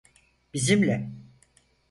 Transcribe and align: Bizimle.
Bizimle. 0.53 1.11